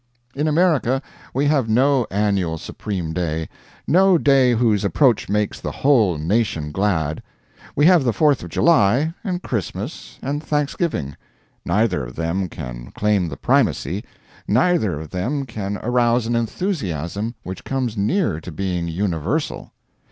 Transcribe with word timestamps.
In 0.33 0.47
America 0.47 0.99
we 1.31 1.45
have 1.45 1.69
no 1.69 2.07
annual 2.09 2.57
supreme 2.57 3.13
day; 3.13 3.47
no 3.85 4.17
day 4.17 4.53
whose 4.55 4.83
approach 4.83 5.29
makes 5.29 5.61
the 5.61 5.71
whole 5.71 6.17
nation 6.17 6.71
glad. 6.71 7.21
We 7.75 7.85
have 7.85 8.03
the 8.03 8.11
Fourth 8.11 8.41
of 8.41 8.49
July, 8.49 9.13
and 9.23 9.43
Christmas, 9.43 10.17
and 10.23 10.41
Thanksgiving. 10.43 11.17
Neither 11.65 12.03
of 12.05 12.15
them 12.15 12.49
can 12.49 12.89
claim 12.95 13.29
the 13.29 13.37
primacy; 13.37 14.03
neither 14.47 14.99
of 14.99 15.11
them 15.11 15.45
can 15.45 15.77
arouse 15.83 16.25
an 16.25 16.35
enthusiasm 16.35 17.35
which 17.43 17.63
comes 17.63 17.95
near 17.95 18.41
to 18.41 18.51
being 18.51 18.87
universal. 18.87 19.71